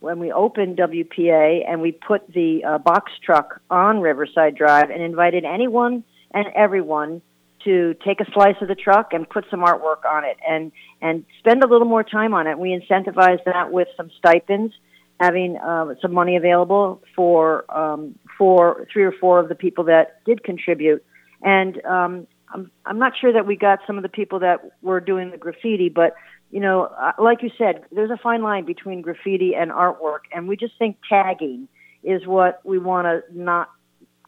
when 0.00 0.18
we 0.18 0.32
opened 0.32 0.78
WPA 0.78 1.68
and 1.68 1.82
we 1.82 1.92
put 1.92 2.26
the 2.32 2.64
uh, 2.64 2.78
box 2.78 3.12
truck 3.22 3.60
on 3.70 4.00
Riverside 4.00 4.54
Drive 4.56 4.88
and 4.88 5.02
invited 5.02 5.44
anyone 5.44 6.04
and 6.32 6.46
everyone 6.56 7.20
to 7.64 7.94
take 8.02 8.22
a 8.22 8.32
slice 8.32 8.56
of 8.62 8.68
the 8.68 8.74
truck 8.74 9.12
and 9.12 9.28
put 9.28 9.44
some 9.50 9.60
artwork 9.60 10.06
on 10.08 10.24
it 10.24 10.38
and 10.48 10.72
and 11.02 11.26
spend 11.40 11.62
a 11.62 11.66
little 11.66 11.86
more 11.86 12.02
time 12.02 12.32
on 12.32 12.46
it. 12.46 12.58
We 12.58 12.70
incentivized 12.70 13.44
that 13.44 13.70
with 13.70 13.88
some 13.94 14.10
stipends, 14.16 14.72
having 15.20 15.58
uh, 15.58 15.96
some 16.00 16.14
money 16.14 16.36
available 16.36 17.02
for 17.14 17.66
um, 17.68 18.18
for 18.38 18.86
three 18.90 19.04
or 19.04 19.12
four 19.12 19.38
of 19.38 19.50
the 19.50 19.54
people 19.54 19.84
that 19.84 20.24
did 20.24 20.42
contribute 20.44 21.04
And 21.42 21.84
um, 21.84 22.26
I'm 22.52 22.70
I'm 22.84 22.98
not 22.98 23.12
sure 23.20 23.32
that 23.32 23.46
we 23.46 23.56
got 23.56 23.80
some 23.86 23.96
of 23.96 24.02
the 24.02 24.08
people 24.08 24.40
that 24.40 24.60
were 24.82 25.00
doing 25.00 25.30
the 25.30 25.38
graffiti, 25.38 25.88
but 25.88 26.14
you 26.50 26.60
know, 26.60 26.84
uh, 27.00 27.12
like 27.18 27.42
you 27.42 27.50
said, 27.56 27.84
there's 27.92 28.10
a 28.10 28.16
fine 28.16 28.42
line 28.42 28.64
between 28.64 29.02
graffiti 29.02 29.54
and 29.54 29.70
artwork, 29.70 30.20
and 30.32 30.48
we 30.48 30.56
just 30.56 30.76
think 30.78 30.96
tagging 31.08 31.68
is 32.02 32.26
what 32.26 32.60
we 32.64 32.78
want 32.78 33.06
to 33.06 33.22
not 33.38 33.70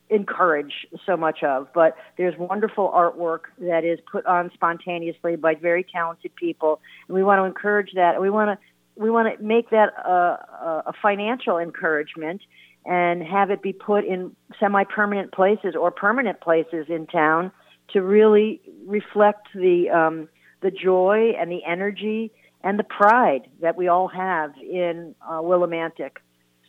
encourage 0.09 0.87
so 1.05 1.17
much 1.17 1.43
of. 1.43 1.69
But 1.75 1.97
there's 2.17 2.37
wonderful 2.39 2.93
artwork 2.95 3.41
that 3.59 3.85
is 3.85 3.99
put 4.11 4.25
on 4.27 4.51
spontaneously 4.55 5.37
by 5.37 5.55
very 5.55 5.85
talented 5.85 6.35
people, 6.37 6.81
and 7.09 7.15
we 7.15 7.25
want 7.25 7.41
to 7.41 7.45
encourage 7.45 7.93
that. 7.95 8.21
We 8.21 8.31
want 8.31 8.59
to 8.59 9.03
we 9.03 9.11
want 9.11 9.37
to 9.37 9.43
make 9.43 9.71
that 9.71 9.89
a, 9.95 10.83
a 10.87 10.93
financial 11.01 11.59
encouragement 11.59 12.43
and 12.85 13.23
have 13.23 13.51
it 13.51 13.63
be 13.63 13.73
put 13.73 14.05
in 14.05 14.35
semi-permanent 14.61 15.33
places 15.33 15.75
or 15.79 15.91
permanent 15.91 16.41
places 16.41 16.87
in 16.89 17.07
town 17.07 17.51
to 17.91 18.03
really 18.03 18.61
reflect 18.87 19.49
the 19.55 19.91
um, 19.91 20.29
the 20.61 20.71
joy 20.71 21.33
and 21.39 21.51
the 21.51 21.65
energy 21.65 22.31
and 22.63 22.79
the 22.79 22.85
pride 22.85 23.49
that 23.61 23.77
we 23.77 23.89
all 23.89 24.09
have 24.09 24.53
in 24.57 25.15
uh, 25.21 25.41
Willimantic. 25.41 26.13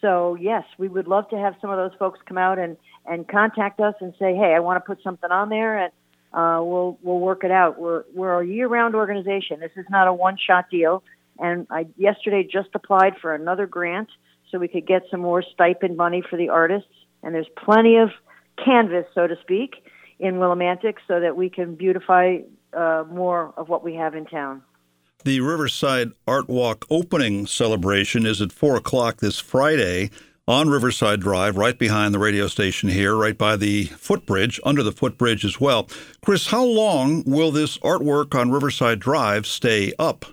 So 0.01 0.36
yes, 0.36 0.63
we 0.77 0.88
would 0.88 1.08
love 1.08 1.29
to 1.29 1.38
have 1.38 1.55
some 1.62 1.70
of 1.70 1.77
those 1.77 1.98
folks 1.98 2.20
come 2.27 2.38
out 2.38 2.60
and, 2.60 2.75
and 3.05 3.27
contact 3.27 3.79
us 3.79 3.96
and 4.01 4.13
say, 4.20 4.36
hey, 4.36 4.53
I 4.55 4.60
want 4.60 4.84
to 4.84 4.86
put 4.86 5.01
something 5.03 5.32
on 5.32 5.50
there, 5.50 5.77
and 5.77 5.93
uh, 6.34 6.63
we'll 6.63 6.98
we'll 7.01 7.20
work 7.20 7.43
it 7.43 7.51
out. 7.51 7.79
We're 7.79 8.03
we're 8.13 8.41
a 8.41 8.46
year-round 8.46 8.96
organization. 8.96 9.60
This 9.60 9.72
is 9.77 9.86
not 9.89 10.08
a 10.08 10.13
one-shot 10.13 10.70
deal. 10.70 11.03
And 11.39 11.67
I 11.70 11.88
yesterday 11.98 12.43
just 12.43 12.70
applied 12.75 13.13
for 13.22 13.34
another 13.34 13.65
grant 13.65 14.10
so 14.51 14.60
we 14.60 14.67
could 14.67 14.86
get 14.86 15.03
some 15.10 15.22
more 15.22 15.41
stipend 15.41 15.98
money 15.98 16.22
for 16.29 16.38
the 16.38 16.50
artists. 16.50 16.89
And 17.24 17.34
there's 17.34 17.48
plenty 17.55 17.98
of 17.98 18.10
canvas, 18.63 19.05
so 19.15 19.25
to 19.25 19.36
speak, 19.41 19.84
in 20.24 20.36
Willimantic 20.36 20.96
so 21.08 21.20
that 21.20 21.36
we 21.36 21.50
can 21.50 21.75
beautify 21.75 22.38
uh, 22.74 23.03
more 23.12 23.53
of 23.58 23.68
what 23.68 23.84
we 23.84 23.94
have 23.96 24.15
in 24.15 24.25
town. 24.25 24.63
The 25.25 25.42
Riverside 25.42 26.12
Art 26.25 26.50
Walk 26.50 26.86
opening 26.89 27.46
celebration 27.46 28.25
is 28.25 28.42
at 28.42 28.51
4 28.51 28.77
o'clock 28.77 29.18
this 29.18 29.39
Friday 29.39 30.10
on 30.48 30.70
Riverside 30.70 31.20
Drive, 31.20 31.58
right 31.58 31.77
behind 31.77 32.13
the 32.13 32.20
radio 32.20 32.48
station 32.48 32.89
here, 32.89 33.15
right 33.15 33.38
by 33.38 33.56
the 33.58 33.86
footbridge, 33.86 34.60
under 34.65 34.82
the 34.82 34.92
footbridge 34.92 35.46
as 35.46 35.60
well. 35.60 35.88
Chris, 36.24 36.48
how 36.48 36.63
long 36.63 37.24
will 37.25 37.51
this 37.51 37.77
artwork 37.80 38.38
on 38.38 38.51
Riverside 38.51 39.00
Drive 39.00 39.46
stay 39.46 39.94
up? 40.00 40.25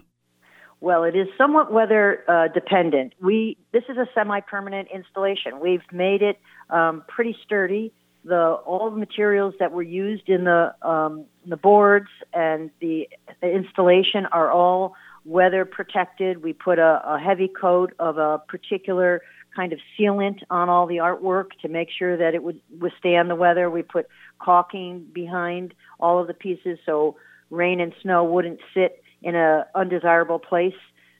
Well, 0.80 1.04
it 1.04 1.14
is 1.14 1.28
somewhat 1.36 1.72
weather 1.72 2.24
uh, 2.26 2.48
dependent. 2.48 3.12
We 3.20 3.58
this 3.72 3.84
is 3.88 3.98
a 3.98 4.06
semi-permanent 4.14 4.88
installation. 4.92 5.60
We've 5.60 5.82
made 5.92 6.22
it 6.22 6.38
um, 6.70 7.04
pretty 7.06 7.36
sturdy 7.44 7.92
the 8.24 8.52
all 8.66 8.90
the 8.90 8.96
materials 8.96 9.54
that 9.58 9.72
were 9.72 9.82
used 9.82 10.28
in 10.28 10.44
the 10.44 10.74
um, 10.82 11.24
the 11.46 11.56
boards 11.56 12.08
and 12.32 12.70
the, 12.80 13.08
the 13.40 13.50
installation 13.50 14.26
are 14.26 14.50
all 14.50 14.94
weather 15.24 15.64
protected. 15.64 16.42
We 16.42 16.52
put 16.52 16.78
a, 16.78 17.02
a 17.04 17.18
heavy 17.18 17.48
coat 17.48 17.92
of 17.98 18.18
a 18.18 18.38
particular 18.38 19.22
kind 19.54 19.72
of 19.72 19.80
sealant 19.98 20.42
on 20.50 20.68
all 20.68 20.86
the 20.86 20.98
artwork 20.98 21.46
to 21.62 21.68
make 21.68 21.88
sure 21.90 22.16
that 22.16 22.34
it 22.34 22.42
would 22.42 22.60
withstand 22.78 23.30
the 23.30 23.34
weather. 23.34 23.68
We 23.68 23.82
put 23.82 24.06
caulking 24.38 25.06
behind 25.12 25.74
all 25.98 26.20
of 26.20 26.26
the 26.26 26.34
pieces 26.34 26.78
so 26.86 27.16
rain 27.50 27.80
and 27.80 27.92
snow 28.02 28.24
wouldn't 28.24 28.60
sit 28.72 29.02
in 29.22 29.34
a 29.34 29.66
undesirable 29.74 30.38
place 30.38 30.74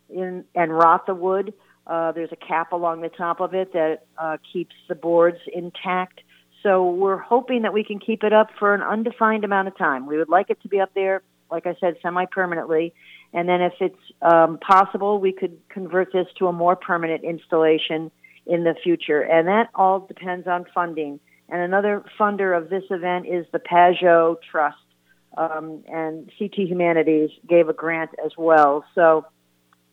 in, 0.09 0.45
and 0.55 0.73
rot 0.73 1.07
the 1.07 1.15
wood. 1.15 1.53
Uh, 1.87 2.13
there's 2.13 2.33
a 2.33 2.37
cap 2.37 2.73
along 2.73 3.01
the 3.01 3.09
top 3.09 3.41
of 3.41 3.55
it 3.55 3.73
that 3.73 4.07
uh, 4.17 4.37
keeps 4.53 4.75
the 4.89 4.95
boards 4.95 5.39
intact. 5.53 6.21
So 6.63 6.91
we're 6.91 7.19
hoping 7.19 7.63
that 7.63 7.73
we 7.73 7.85
can 7.85 7.99
keep 7.99 8.23
it 8.23 8.33
up 8.33 8.49
for 8.59 8.75
an 8.75 8.83
undefined 8.83 9.45
amount 9.45 9.69
of 9.69 9.79
time. 9.79 10.07
We 10.07 10.19
would 10.19 10.29
like 10.29 10.51
it 10.51 10.61
to 10.63 10.69
be 10.69 10.81
up 10.81 10.93
there, 10.95 11.23
like 11.51 11.67
I 11.67 11.75
said, 11.81 11.97
semi 12.03 12.27
permanently. 12.27 12.95
And 13.33 13.49
then 13.49 13.63
if 13.63 13.75
it's 13.81 14.13
um, 14.23 14.59
possible, 14.59 15.19
we 15.19 15.33
could 15.33 15.57
convert 15.69 16.13
this 16.13 16.27
to 16.39 16.49
a 16.49 16.53
more 16.53 16.77
permanent 16.77 17.25
installation 17.25 18.11
in 18.47 18.65
the 18.65 18.75
future. 18.83 19.23
And 19.23 19.49
that 19.49 19.69
all 19.75 20.01
depends 20.01 20.47
on 20.47 20.67
funding. 20.75 21.21
And 21.49 21.61
another 21.63 22.05
funder 22.19 22.57
of 22.57 22.69
this 22.69 22.85
event 22.91 23.27
is 23.27 23.47
the 23.53 23.59
Pajot 23.59 24.37
Trust. 24.51 24.77
Um, 25.37 25.85
and 25.87 26.31
CT 26.39 26.69
Humanities 26.69 27.31
gave 27.49 27.69
a 27.69 27.73
grant 27.73 28.11
as 28.25 28.33
well. 28.37 28.85
So 28.95 29.25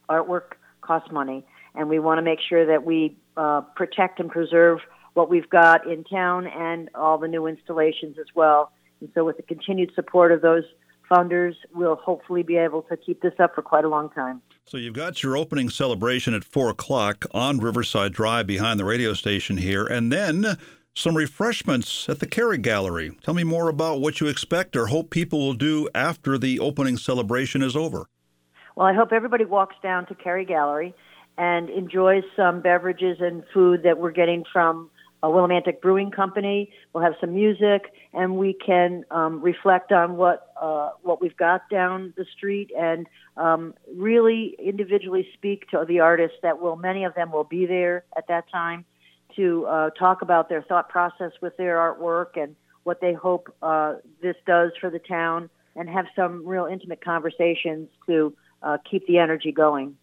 artwork 0.10 0.54
costs 0.82 1.12
money. 1.12 1.46
And 1.76 1.90
we 1.90 2.00
want 2.00 2.18
to 2.18 2.24
make 2.24 2.40
sure 2.42 2.66
that 2.66 2.84
we 2.84 3.16
uh, 3.38 3.62
protect 3.76 4.20
and 4.20 4.32
preserve 4.32 4.80
what 5.18 5.32
we've 5.32 5.50
got 5.50 5.92
in 5.92 6.04
town 6.04 6.46
and 6.46 6.92
all 6.94 7.18
the 7.18 7.28
new 7.28 7.48
installations 7.48 8.18
as 8.20 8.28
well. 8.36 8.72
And 9.02 9.10
so, 9.16 9.26
with 9.26 9.38
the 9.38 9.44
continued 9.44 9.92
support 9.96 10.32
of 10.32 10.42
those 10.42 10.64
funders, 11.10 11.56
we'll 11.74 11.96
hopefully 11.96 12.44
be 12.44 12.56
able 12.56 12.84
to 12.84 12.96
keep 12.96 13.22
this 13.22 13.34
up 13.40 13.56
for 13.56 13.64
quite 13.64 13.84
a 13.84 13.90
long 13.90 14.12
time. 14.12 14.44
So, 14.66 14.78
you've 14.78 14.94
got 14.94 15.24
your 15.24 15.36
opening 15.36 15.70
celebration 15.72 16.36
at 16.36 16.44
4 16.44 16.70
o'clock 16.70 17.26
on 17.32 17.58
Riverside 17.58 18.14
Drive 18.14 18.46
behind 18.46 18.80
the 18.80 18.86
radio 18.86 19.14
station 19.14 19.58
here, 19.58 19.88
and 19.88 20.12
then 20.12 20.56
some 20.94 21.18
refreshments 21.18 22.08
at 22.08 22.20
the 22.20 22.28
Cary 22.28 22.60
Gallery. 22.60 23.12
Tell 23.24 23.34
me 23.34 23.44
more 23.44 23.70
about 23.70 24.00
what 24.00 24.22
you 24.22 24.28
expect 24.28 24.76
or 24.76 24.88
hope 24.88 25.10
people 25.10 25.40
will 25.40 25.56
do 25.56 25.90
after 25.96 26.38
the 26.38 26.60
opening 26.60 26.98
celebration 26.98 27.64
is 27.64 27.76
over. 27.76 28.06
Well, 28.76 28.86
I 28.86 28.94
hope 28.94 29.12
everybody 29.12 29.46
walks 29.46 29.76
down 29.82 30.06
to 30.08 30.16
Cary 30.16 30.46
Gallery 30.46 30.94
and 31.40 31.70
enjoys 31.72 32.24
some 32.36 32.62
beverages 32.62 33.18
and 33.20 33.44
food 33.52 33.82
that 33.84 33.98
we're 33.98 34.12
getting 34.12 34.44
from 34.52 34.92
a 35.24 35.28
Willimantic 35.28 35.82
Brewing 35.82 36.12
Company. 36.12 36.72
We'll 36.94 37.04
have 37.04 37.16
some 37.20 37.34
music, 37.34 37.94
and 38.14 38.38
we 38.38 38.54
can 38.54 39.04
um, 39.12 39.42
reflect 39.42 39.92
on 39.92 40.18
what 40.18 40.54
uh, 40.62 40.92
what 41.02 41.22
we've 41.22 41.38
got 41.38 41.70
down 41.70 42.14
the 42.18 42.26
street, 42.36 42.72
and 42.78 43.08
um, 43.36 43.74
really 43.96 44.56
individually 44.64 45.28
speak 45.34 45.70
to 45.70 45.86
the 45.88 46.00
artists 46.00 46.38
that 46.44 46.62
will. 46.62 46.76
Many 46.76 47.04
of 47.04 47.16
them 47.16 47.32
will 47.32 47.44
be 47.44 47.66
there 47.66 48.04
at 48.16 48.28
that 48.28 48.46
time 48.52 48.86
to 49.36 49.66
uh, 49.66 49.90
talk 49.92 50.22
about 50.22 50.50
their 50.50 50.62
thought 50.64 50.90
process 50.90 51.32
with 51.42 51.56
their 51.58 51.76
artwork 51.78 52.42
and 52.42 52.56
what 52.84 53.02
they 53.02 53.14
hope 53.14 53.54
uh, 53.62 53.96
this 54.22 54.36
does 54.46 54.72
for 54.80 54.90
the 54.90 55.00
town, 55.00 55.50
and 55.76 55.90
have 55.90 56.06
some 56.16 56.46
real 56.46 56.66
intimate 56.66 57.04
conversations 57.04 57.90
to 58.08 58.34
uh, 58.64 58.78
keep 58.90 59.06
the 59.08 59.18
energy 59.18 59.52
going. 59.52 59.96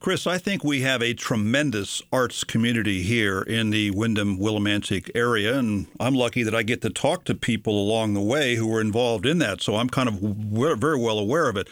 Chris, 0.00 0.26
I 0.26 0.38
think 0.38 0.64
we 0.64 0.80
have 0.80 1.02
a 1.02 1.12
tremendous 1.12 2.00
arts 2.10 2.42
community 2.42 3.02
here 3.02 3.42
in 3.42 3.68
the 3.68 3.90
Windham 3.90 4.38
Willimantic 4.38 5.10
area, 5.14 5.58
and 5.58 5.88
I'm 6.00 6.14
lucky 6.14 6.42
that 6.42 6.54
I 6.54 6.62
get 6.62 6.80
to 6.80 6.88
talk 6.88 7.24
to 7.24 7.34
people 7.34 7.78
along 7.78 8.14
the 8.14 8.22
way 8.22 8.54
who 8.54 8.74
are 8.74 8.80
involved 8.80 9.26
in 9.26 9.40
that. 9.40 9.60
So 9.60 9.76
I'm 9.76 9.90
kind 9.90 10.08
of 10.08 10.14
very 10.14 10.98
well 10.98 11.18
aware 11.18 11.50
of 11.50 11.58
it. 11.58 11.68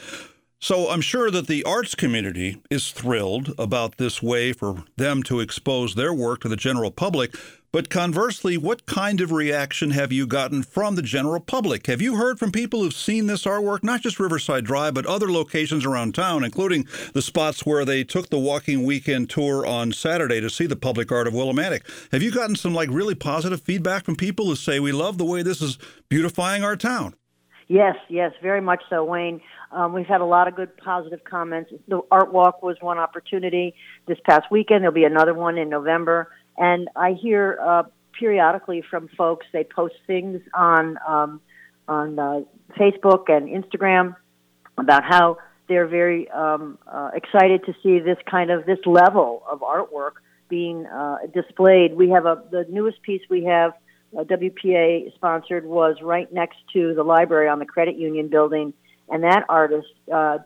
So 0.61 0.91
I'm 0.91 1.00
sure 1.00 1.31
that 1.31 1.47
the 1.47 1.62
arts 1.62 1.95
community 1.95 2.61
is 2.69 2.91
thrilled 2.91 3.55
about 3.57 3.97
this 3.97 4.21
way 4.21 4.53
for 4.53 4.83
them 4.97 5.23
to 5.25 5.38
expose 5.38 5.95
their 5.95 6.12
work 6.12 6.41
to 6.41 6.49
the 6.49 6.57
general 6.57 6.91
public. 6.91 7.33
But 7.71 7.91
conversely, 7.91 8.57
what 8.57 8.85
kind 8.85 9.21
of 9.21 9.31
reaction 9.31 9.93
have 9.93 10.11
you 10.11 10.27
gotten 10.27 10.65
from 10.65 10.97
the 10.97 11.03
general 11.03 11.38
public? 11.38 11.87
Have 11.87 12.03
you 12.03 12.17
heard 12.17 12.41
from 12.41 12.50
people 12.50 12.83
who've 12.83 12.93
seen 12.93 13.29
this 13.29 13.45
artwork, 13.45 13.85
not 13.85 14.00
just 14.00 14.19
Riverside 14.19 14.65
Drive, 14.65 14.95
but 14.95 15.07
other 15.07 15.31
locations 15.31 15.85
around 15.85 16.17
town, 16.17 16.43
including 16.43 16.88
the 17.12 17.23
spots 17.23 17.65
where 17.65 17.85
they 17.85 18.03
took 18.03 18.29
the 18.29 18.38
walking 18.38 18.83
weekend 18.83 19.31
tour 19.31 19.65
on 19.65 19.93
Saturday 19.93 20.41
to 20.41 20.50
see 20.50 20.67
the 20.67 20.75
public 20.75 21.12
art 21.12 21.29
of 21.29 21.35
Willimantic? 21.35 21.83
Have 22.11 22.23
you 22.23 22.33
gotten 22.33 22.57
some 22.57 22.75
like 22.75 22.88
really 22.91 23.15
positive 23.15 23.62
feedback 23.62 24.05
from 24.05 24.17
people 24.17 24.47
who 24.47 24.57
say, 24.57 24.81
we 24.81 24.91
love 24.91 25.19
the 25.19 25.25
way 25.25 25.43
this 25.45 25.62
is 25.62 25.79
beautifying 26.09 26.65
our 26.65 26.75
town? 26.75 27.15
Yes, 27.68 27.96
yes, 28.08 28.32
very 28.42 28.62
much 28.62 28.82
so, 28.88 29.04
Wayne. 29.04 29.42
Um, 29.70 29.92
we've 29.92 30.06
had 30.06 30.22
a 30.22 30.25
lot 30.25 30.48
of 30.48 30.56
good 30.56 30.75
positive 30.78 31.22
comments. 31.25 31.70
The 31.87 32.00
art 32.10 32.32
walk 32.32 32.62
was 32.62 32.76
one 32.80 32.98
opportunity 32.98 33.75
this 34.06 34.18
past 34.25 34.50
weekend. 34.50 34.82
There'll 34.82 34.94
be 34.94 35.04
another 35.04 35.34
one 35.34 35.58
in 35.58 35.68
November. 35.68 36.32
And 36.56 36.88
I 36.96 37.12
hear 37.12 37.58
uh, 37.62 37.82
periodically 38.18 38.82
from 38.88 39.08
folks. 39.08 39.46
They 39.52 39.64
post 39.64 39.94
things 40.06 40.40
on 40.54 40.98
um, 41.06 41.40
on 41.87 42.18
uh, 42.18 42.40
Facebook 42.78 43.28
and 43.28 43.48
Instagram 43.48 44.16
about 44.78 45.04
how 45.04 45.38
they're 45.68 45.87
very 45.87 46.30
um, 46.30 46.78
uh, 46.87 47.10
excited 47.14 47.64
to 47.66 47.75
see 47.82 47.98
this 47.98 48.18
kind 48.30 48.50
of 48.50 48.64
this 48.64 48.78
level 48.87 49.42
of 49.50 49.60
artwork 49.60 50.12
being 50.48 50.87
uh, 50.87 51.18
displayed. 51.34 51.94
We 51.94 52.08
have 52.10 52.25
a 52.25 52.42
the 52.50 52.64
newest 52.70 53.02
piece 53.02 53.22
we 53.28 53.44
have 53.44 53.72
uh, 54.17 54.25
WPA 54.25 55.15
sponsored 55.15 55.65
was 55.65 55.97
right 56.03 56.33
next 56.33 56.59
to 56.73 56.95
the 56.95 57.03
library 57.03 57.49
on 57.49 57.59
the 57.59 57.67
credit 57.67 57.97
union 57.97 58.29
building, 58.29 58.73
and 59.09 59.25
that 59.25 59.45
artist 59.49 59.88
uh, 60.12 60.38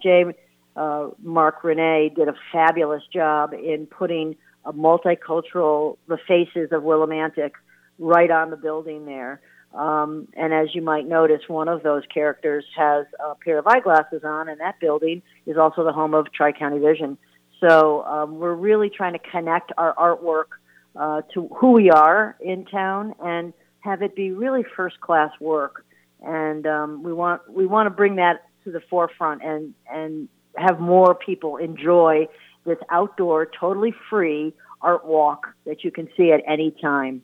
uh, 0.74 1.08
Mark 1.22 1.64
Renee 1.64 2.12
did 2.14 2.28
a 2.28 2.34
fabulous 2.50 3.02
job 3.12 3.52
in 3.52 3.86
putting 3.86 4.36
a 4.64 4.72
multicultural, 4.72 5.98
the 6.06 6.18
faces 6.26 6.70
of 6.72 6.82
Willimantic 6.82 7.52
right 7.98 8.30
on 8.30 8.50
the 8.50 8.56
building 8.56 9.04
there. 9.04 9.40
Um, 9.74 10.28
and 10.34 10.52
as 10.52 10.74
you 10.74 10.82
might 10.82 11.06
notice, 11.06 11.40
one 11.48 11.68
of 11.68 11.82
those 11.82 12.02
characters 12.12 12.64
has 12.76 13.06
a 13.20 13.34
pair 13.34 13.58
of 13.58 13.66
eyeglasses 13.66 14.22
on, 14.24 14.48
and 14.48 14.60
that 14.60 14.78
building 14.80 15.22
is 15.46 15.56
also 15.56 15.84
the 15.84 15.92
home 15.92 16.14
of 16.14 16.32
Tri 16.32 16.52
County 16.52 16.78
Vision. 16.78 17.16
So 17.60 18.04
um, 18.04 18.38
we're 18.38 18.54
really 18.54 18.90
trying 18.90 19.14
to 19.14 19.18
connect 19.18 19.72
our 19.78 19.94
artwork 19.94 20.58
uh, 20.96 21.22
to 21.34 21.48
who 21.58 21.72
we 21.72 21.90
are 21.90 22.36
in 22.40 22.64
town 22.66 23.14
and 23.22 23.52
have 23.80 24.02
it 24.02 24.14
be 24.14 24.30
really 24.30 24.64
first 24.76 25.00
class 25.00 25.30
work. 25.40 25.84
and 26.22 26.66
um, 26.66 27.02
we 27.02 27.12
want 27.12 27.42
we 27.50 27.66
want 27.66 27.86
to 27.86 27.90
bring 27.90 28.16
that 28.16 28.44
to 28.64 28.70
the 28.70 28.80
forefront 28.88 29.42
and 29.42 29.74
and 29.90 30.28
have 30.56 30.78
more 30.78 31.14
people 31.14 31.56
enjoy 31.56 32.26
this 32.64 32.78
outdoor, 32.90 33.48
totally 33.58 33.92
free 34.10 34.54
art 34.80 35.04
walk 35.04 35.48
that 35.66 35.82
you 35.82 35.90
can 35.90 36.08
see 36.16 36.30
at 36.30 36.42
any 36.46 36.70
time. 36.82 37.22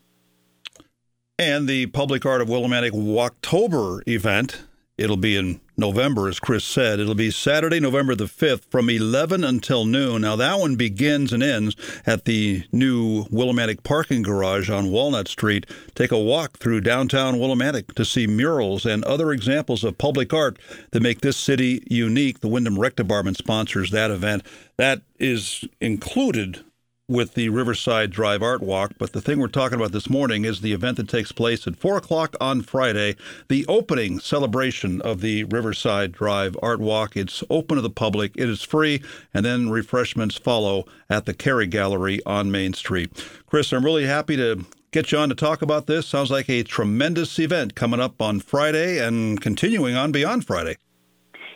And 1.38 1.68
the 1.68 1.86
Public 1.86 2.26
Art 2.26 2.40
of 2.40 2.48
Willimantic 2.48 2.90
Walktober 2.90 4.00
event 4.08 4.62
It'll 4.98 5.16
be 5.16 5.36
in 5.36 5.60
November, 5.78 6.28
as 6.28 6.40
Chris 6.40 6.64
said. 6.64 6.98
It'll 6.98 7.14
be 7.14 7.30
Saturday, 7.30 7.78
November 7.78 8.14
the 8.16 8.24
5th 8.24 8.64
from 8.70 8.90
11 8.90 9.44
until 9.44 9.84
noon. 9.84 10.22
Now, 10.22 10.34
that 10.36 10.58
one 10.58 10.74
begins 10.74 11.32
and 11.32 11.42
ends 11.42 11.76
at 12.04 12.24
the 12.24 12.64
new 12.72 13.24
Willimantic 13.26 13.84
parking 13.84 14.22
garage 14.22 14.68
on 14.68 14.90
Walnut 14.90 15.28
Street. 15.28 15.66
Take 15.94 16.10
a 16.10 16.18
walk 16.18 16.58
through 16.58 16.80
downtown 16.80 17.36
Willimantic 17.36 17.94
to 17.94 18.04
see 18.04 18.26
murals 18.26 18.84
and 18.84 19.04
other 19.04 19.30
examples 19.30 19.84
of 19.84 19.96
public 19.96 20.34
art 20.34 20.58
that 20.90 21.02
make 21.02 21.20
this 21.20 21.36
city 21.36 21.84
unique. 21.88 22.40
The 22.40 22.48
Windham 22.48 22.78
Rec 22.78 22.96
Department 22.96 23.36
sponsors 23.36 23.92
that 23.92 24.10
event. 24.10 24.44
That 24.76 25.02
is 25.18 25.64
included 25.80 26.64
with 27.08 27.32
the 27.32 27.48
Riverside 27.48 28.10
Drive 28.10 28.42
Art 28.42 28.60
Walk, 28.60 28.92
but 28.98 29.14
the 29.14 29.22
thing 29.22 29.38
we're 29.38 29.48
talking 29.48 29.78
about 29.78 29.92
this 29.92 30.10
morning 30.10 30.44
is 30.44 30.60
the 30.60 30.74
event 30.74 30.98
that 30.98 31.08
takes 31.08 31.32
place 31.32 31.66
at 31.66 31.74
4 31.74 31.96
o'clock 31.96 32.36
on 32.38 32.60
Friday, 32.60 33.16
the 33.48 33.64
opening 33.66 34.20
celebration 34.20 35.00
of 35.00 35.22
the 35.22 35.44
Riverside 35.44 36.12
Drive 36.12 36.54
Art 36.62 36.80
Walk. 36.80 37.16
It's 37.16 37.42
open 37.48 37.76
to 37.76 37.82
the 37.82 37.88
public, 37.88 38.32
it 38.36 38.46
is 38.46 38.62
free, 38.62 39.02
and 39.32 39.42
then 39.42 39.70
refreshments 39.70 40.36
follow 40.36 40.84
at 41.08 41.24
the 41.24 41.32
Cary 41.32 41.66
Gallery 41.66 42.20
on 42.26 42.50
Main 42.50 42.74
Street. 42.74 43.10
Chris, 43.46 43.72
I'm 43.72 43.86
really 43.86 44.04
happy 44.04 44.36
to 44.36 44.66
get 44.90 45.10
you 45.10 45.16
on 45.16 45.30
to 45.30 45.34
talk 45.34 45.62
about 45.62 45.86
this. 45.86 46.06
Sounds 46.06 46.30
like 46.30 46.50
a 46.50 46.62
tremendous 46.62 47.38
event 47.38 47.74
coming 47.74 48.00
up 48.00 48.20
on 48.20 48.38
Friday 48.38 48.98
and 48.98 49.40
continuing 49.40 49.96
on 49.96 50.12
beyond 50.12 50.46
Friday. 50.46 50.76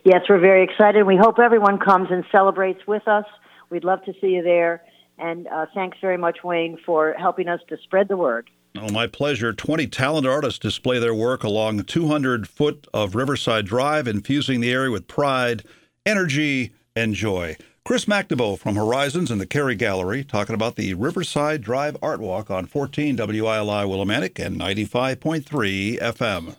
Yes, 0.04 0.22
we're 0.30 0.40
very 0.40 0.64
excited. 0.64 1.06
We 1.06 1.18
hope 1.18 1.38
everyone 1.38 1.78
comes 1.78 2.08
and 2.10 2.24
celebrates 2.32 2.80
with 2.86 3.06
us. 3.06 3.26
We'd 3.68 3.84
love 3.84 4.02
to 4.04 4.14
see 4.18 4.28
you 4.28 4.42
there. 4.42 4.82
And 5.18 5.46
uh, 5.48 5.66
thanks 5.74 5.98
very 6.00 6.16
much, 6.16 6.38
Wayne, 6.42 6.78
for 6.84 7.14
helping 7.18 7.48
us 7.48 7.60
to 7.68 7.76
spread 7.84 8.08
the 8.08 8.16
word. 8.16 8.50
Oh, 8.76 8.90
my 8.90 9.06
pleasure. 9.06 9.52
20 9.52 9.86
talented 9.88 10.30
artists 10.30 10.58
display 10.58 10.98
their 10.98 11.14
work 11.14 11.44
along 11.44 11.82
200 11.84 12.48
foot 12.48 12.86
of 12.94 13.14
Riverside 13.14 13.66
Drive, 13.66 14.08
infusing 14.08 14.60
the 14.60 14.72
area 14.72 14.90
with 14.90 15.06
pride, 15.06 15.62
energy, 16.06 16.72
and 16.96 17.14
joy. 17.14 17.56
Chris 17.84 18.04
McNaboe 18.04 18.58
from 18.58 18.76
Horizons 18.76 19.30
and 19.30 19.40
the 19.40 19.46
Cary 19.46 19.74
Gallery 19.74 20.22
talking 20.24 20.54
about 20.54 20.76
the 20.76 20.94
Riverside 20.94 21.62
Drive 21.62 21.96
Art 22.00 22.20
Walk 22.20 22.50
on 22.50 22.66
14 22.66 23.16
WILI 23.16 23.84
Willimantic 23.84 24.38
and 24.44 24.58
95.3 24.58 25.98
FM. 25.98 26.56